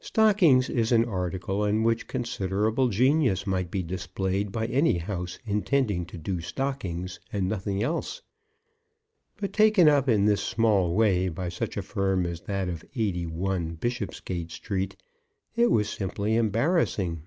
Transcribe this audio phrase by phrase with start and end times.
[0.00, 6.06] Stockings is an article on which considerable genius might be displayed by any house intending
[6.06, 8.22] to do stockings, and nothing else;
[9.36, 13.74] but taken up in this small way by such a firm as that of 81,
[13.74, 14.96] Bishopsgate Street,
[15.56, 17.24] it was simply embarrassing.